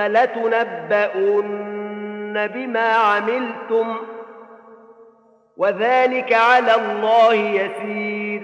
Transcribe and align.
لتنبؤن 0.00 1.72
بما 2.46 2.92
عملتم 2.92 3.96
وذلك 5.56 6.32
على 6.32 6.74
الله 6.74 7.34
يسير. 7.34 8.42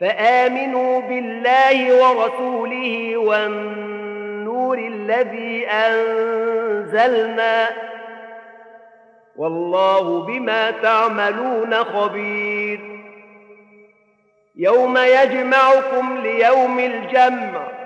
فآمنوا 0.00 1.00
بالله 1.00 2.02
ورسوله 2.02 3.16
والنور 3.16 4.78
الذي 4.78 5.66
أنزلنا 5.66 7.68
والله 9.36 10.20
بما 10.20 10.70
تعملون 10.70 11.74
خبير. 11.74 12.80
يوم 14.56 14.98
يجمعكم 14.98 16.18
ليوم 16.22 16.78
الجمع 16.78 17.85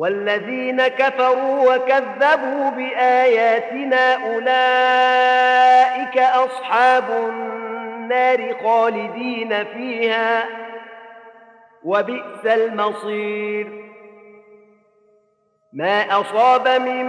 والذين 0.00 0.88
كفروا 0.88 1.74
وكذبوا 1.74 2.70
بآياتنا 2.70 4.14
أولئك 4.14 6.18
أصحاب 6.18 7.10
النار 7.10 8.54
خالدين 8.64 9.64
فيها 9.64 10.44
وبئس 11.84 12.46
المصير. 12.46 13.90
ما 15.72 16.20
أصاب 16.20 16.68
من 16.68 17.04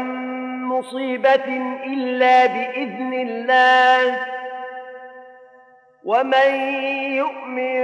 مصيبة 0.63 1.47
إلا 1.85 2.45
بإذن 2.45 3.13
الله 3.13 4.17
ومن 6.03 6.51
يؤمن 7.11 7.79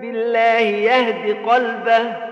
بالله 0.00 0.60
يهد 0.60 1.46
قلبه. 1.46 2.31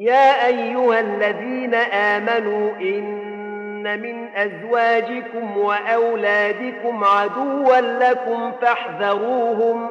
يا 0.00 0.46
أيها 0.46 1.00
الذين 1.00 1.74
آمنوا 1.74 2.72
إن 2.80 4.00
من 4.00 4.28
أزواجكم 4.36 5.56
وأولادكم 5.56 7.04
عدوا 7.04 7.80
لكم 7.80 8.52
فاحذروهم 8.52 9.88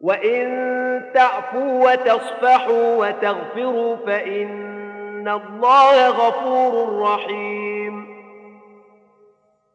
وإن 0.00 1.10
تعفوا 1.14 1.90
وتصفحوا 1.90 2.96
وتغفروا 2.96 3.96
فإن 3.96 5.28
الله 5.28 6.08
غفور 6.08 7.02
رحيم. 7.02 8.06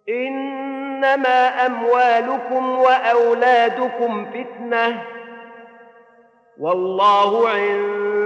إنما 0.10 1.66
أموالكم 1.66 2.80
وأولادكم 2.80 4.26
فتنة. 4.26 5.04
والله 6.60 7.50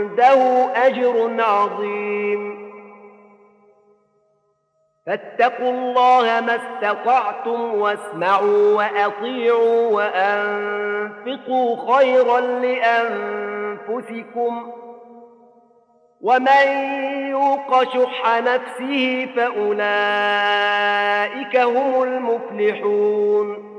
عنده 0.02 0.66
أجر 0.88 1.36
عظيم. 1.40 2.72
فاتقوا 5.06 5.72
الله 5.72 6.42
ما 6.42 6.56
استطعتم 6.56 7.76
واسمعوا 7.76 8.76
وأطيعوا 8.76 9.92
وأنفقوا 9.92 11.96
خيرا 11.96 12.40
لأنفسكم. 12.40 14.54
ومن 16.22 16.68
يوق 17.30 17.84
شح 17.84 18.40
نفسه 18.40 19.30
فأولئك 19.36 19.98
هم 21.58 22.04
المفلحون. 22.04 23.72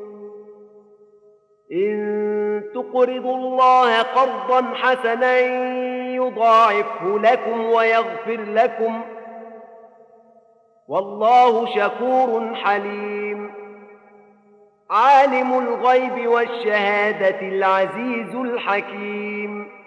إن 1.73 2.63
تقرضوا 2.75 3.37
الله 3.37 4.03
قرضا 4.03 4.75
حسنا 4.75 5.39
يضاعفه 6.27 7.19
لكم 7.19 7.65
ويغفر 7.65 8.41
لكم 8.41 9.03
والله 10.89 11.67
شكور 11.67 12.55
حليم. 12.55 13.51
عالم 14.91 15.59
الغيب 15.59 16.29
والشهادة 16.29 17.41
العزيز 17.41 18.35
الحكيم. 18.35 19.82